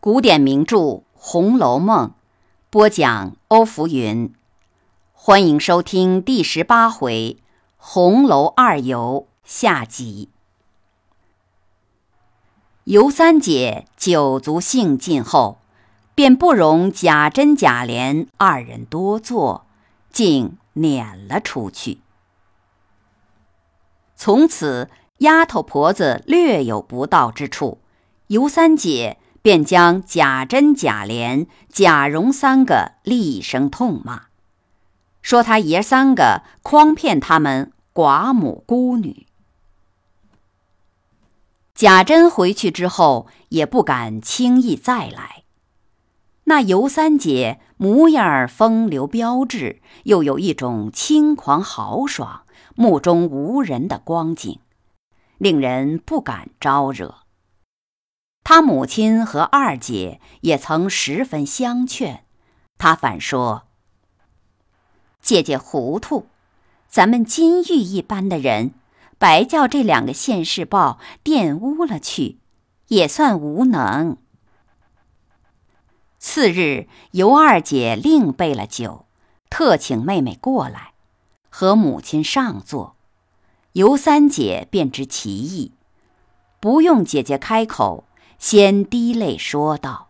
[0.00, 0.76] 古典名著
[1.12, 2.10] 《红楼梦》，
[2.70, 4.32] 播讲欧福云。
[5.12, 7.36] 欢迎收听第十八回
[7.76, 10.28] 《红楼二游》下集。
[12.84, 15.58] 尤三姐酒足兴尽后，
[16.14, 19.66] 便不容贾珍、贾琏二人多坐，
[20.12, 21.98] 竟撵了出去。
[24.14, 27.78] 从此，丫头婆子略有不到之处，
[28.28, 29.17] 尤三姐。
[29.42, 34.22] 便将贾珍、贾琏、贾蓉三个厉声痛骂，
[35.22, 39.26] 说他爷三个诓骗他们寡母孤女。
[41.74, 45.44] 贾珍回去之后也不敢轻易再来。
[46.44, 52.42] 那尤三姐模样风流标致，又有一种轻狂豪爽、
[52.74, 54.58] 目中无人的光景，
[55.36, 57.27] 令人不敢招惹。
[58.50, 62.24] 他母亲和二姐也曾十分相劝，
[62.78, 63.64] 他反说
[65.20, 66.28] ：“姐姐糊涂，
[66.88, 68.72] 咱们金玉一般的人，
[69.18, 72.38] 白叫这两个现世报玷污了去，
[72.86, 74.16] 也算无能。”
[76.18, 79.04] 次日，尤二姐另备了酒，
[79.50, 80.94] 特请妹妹过来，
[81.50, 82.96] 和母亲上座。
[83.72, 85.74] 尤三姐便知其意，
[86.58, 88.07] 不用姐姐开口。
[88.38, 90.08] 先滴泪说道：“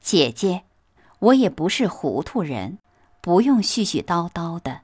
[0.00, 0.64] 姐姐，
[1.18, 2.78] 我也不是糊涂人，
[3.22, 4.82] 不用絮絮叨叨的。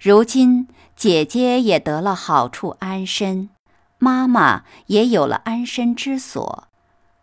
[0.00, 3.50] 如今姐姐也得了好处安身，
[3.98, 6.68] 妈妈也有了安身之所，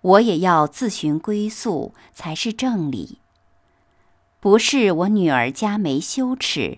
[0.02, 3.18] 我也要自寻归宿才是正理。
[4.40, 6.78] 不是我女儿家没羞耻，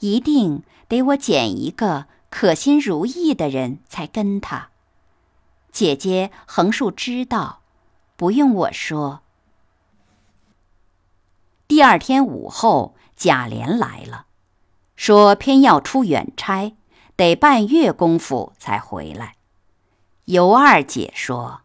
[0.00, 4.68] 一定得我捡一个可心如意的人才跟她。”
[5.70, 7.60] 姐姐横竖知道，
[8.16, 9.20] 不用我说。
[11.68, 14.26] 第二天午后，贾琏来了，
[14.94, 16.76] 说偏要出远差，
[17.16, 19.36] 得半月功夫才回来。
[20.26, 21.62] 尤二姐说：“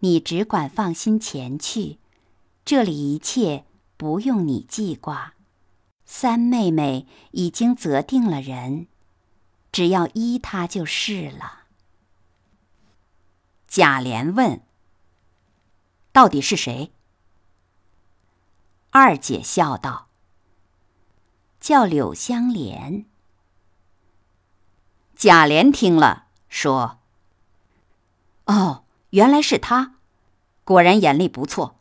[0.00, 1.98] 你只管放心前去，
[2.64, 3.64] 这里一切
[3.96, 5.34] 不用你记挂。
[6.04, 8.86] 三妹妹已经择定了人，
[9.72, 11.60] 只要依她就是了。”
[13.74, 14.60] 贾琏问
[16.12, 16.92] ：“到底是谁？”
[18.92, 20.08] 二姐笑道
[21.58, 23.06] ：“叫柳香莲。”
[25.16, 26.98] 贾琏听了，说
[28.44, 29.94] ：“哦，原来是他，
[30.64, 31.76] 果然眼力不错。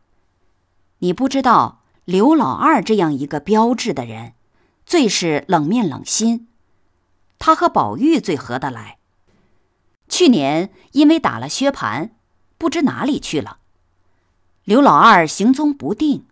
[0.99, 4.33] 你不知道刘老二这样一个标致的人，
[4.85, 6.47] 最是冷面冷心，
[7.37, 8.99] 他和宝玉最合得来。”
[10.11, 12.09] 去年因为打了薛蟠，
[12.57, 13.59] 不知哪里去了。
[14.65, 16.25] 刘老二行踪不定，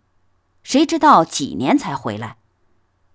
[0.62, 2.36] 谁知道几年才回来？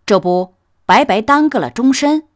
[0.07, 0.55] 这不
[0.87, 2.27] 白白耽搁了终身。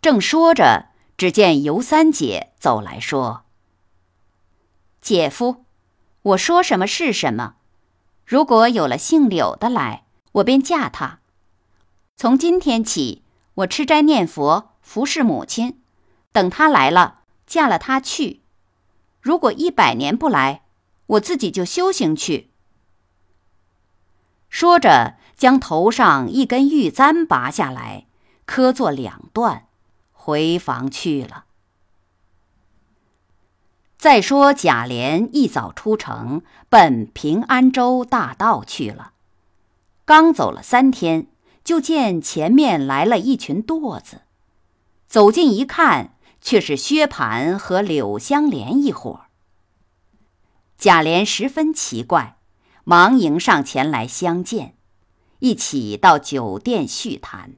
[0.00, 3.42] 正说着，只见尤三姐走来说
[5.02, 5.64] ：“姐夫，
[6.22, 7.56] 我说什么是什么。
[8.24, 11.18] 如果有了姓柳的来，我便嫁他。
[12.16, 15.77] 从今天起，我吃斋念佛，服侍母亲。”
[16.38, 18.42] 等他来了，嫁了他去。
[19.20, 20.62] 如果一百年不来，
[21.06, 22.52] 我自己就修行去。
[24.48, 28.06] 说着，将头上一根玉簪拔下来，
[28.46, 29.66] 磕作两段，
[30.12, 31.46] 回房去了。
[33.96, 39.10] 再说贾琏一早出城，奔平安州大道去了。
[40.04, 41.26] 刚走了三天，
[41.64, 44.20] 就见前面来了一群垛子，
[45.08, 46.12] 走近一看。
[46.40, 49.26] 却是薛蟠和柳香莲一伙。
[50.76, 52.38] 贾琏十分奇怪，
[52.84, 54.76] 忙迎上前来相见，
[55.40, 57.54] 一起到酒店叙谈。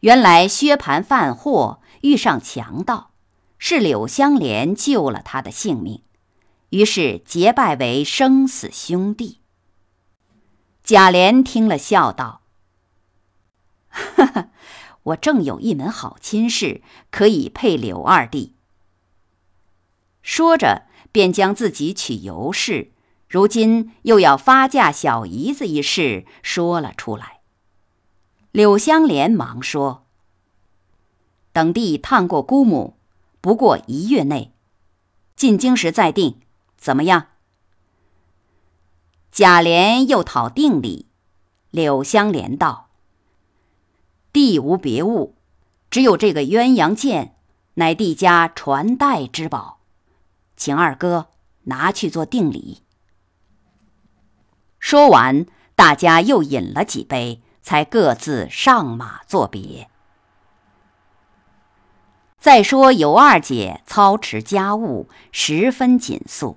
[0.00, 3.10] 原来薛蟠犯祸，遇上强盗，
[3.58, 6.02] 是柳香莲救了他的性命，
[6.70, 9.40] 于是结拜为生死兄弟。
[10.84, 12.42] 贾琏听了，笑道
[13.90, 14.50] ：“哈哈。”
[15.08, 18.54] 我正有一门好亲事，可以配柳二弟。
[20.22, 22.92] 说着，便将自己娶尤氏，
[23.28, 27.40] 如今又要发嫁小姨子一事说了出来。
[28.50, 30.06] 柳香莲忙说
[31.52, 32.98] ：“等弟探过姑母，
[33.40, 34.52] 不过一月内，
[35.36, 36.40] 进京时再定，
[36.76, 37.28] 怎么样？”
[39.32, 41.06] 贾琏又讨定礼，
[41.70, 42.87] 柳香莲道。
[44.32, 45.34] 地无别物，
[45.90, 47.34] 只有这个鸳鸯剑，
[47.74, 49.78] 乃帝家传代之宝，
[50.56, 51.28] 请二哥
[51.64, 52.82] 拿去做定礼。
[54.78, 59.90] 说完，大家又饮了几杯，才各自上马作别。
[62.38, 66.56] 再说尤二姐操持家务十分紧肃，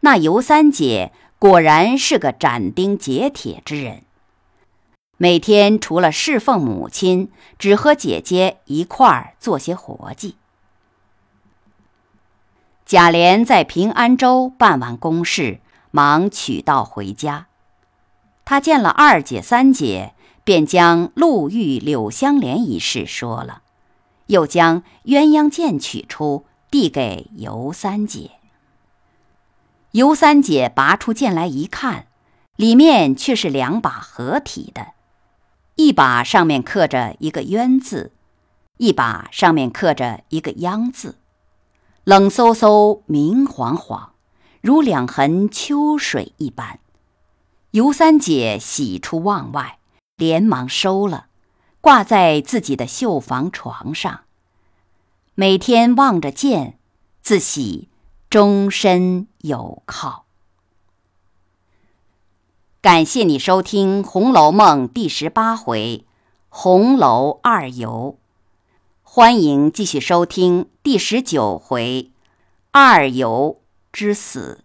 [0.00, 4.05] 那尤三姐果然是个斩钉截铁之人。
[5.18, 10.36] 每天除了侍奉母亲，只和姐姐一块儿做些活计。
[12.84, 15.60] 贾琏在平安州办完公事，
[15.90, 17.46] 忙取道回家。
[18.44, 20.14] 他见了二姐、三姐，
[20.44, 23.62] 便将陆玉、柳香莲一事说了。
[24.26, 28.32] 又将鸳鸯剑取出，递给尤三姐。
[29.92, 32.06] 尤三姐拔出剑来一看，
[32.56, 34.88] 里面却是两把合体的，
[35.76, 38.12] 一把上面刻着一个“冤”字，
[38.78, 41.18] 一把上面刻着一个“央”字，
[42.04, 44.12] 冷飕飕、明晃晃，
[44.60, 46.80] 如两痕秋水一般。
[47.72, 49.78] 尤三姐喜出望外，
[50.16, 51.26] 连忙收了。
[51.82, 54.22] 挂在自己的绣房床上，
[55.34, 56.78] 每天望着剑，
[57.22, 57.88] 自喜
[58.28, 60.25] 终身有靠。
[62.86, 66.04] 感谢你收听《红楼梦》第十八回
[66.48, 68.16] 《红楼二游》，
[69.02, 72.12] 欢迎继续收听第十九回
[72.70, 73.58] 《二游
[73.90, 74.60] 之死》。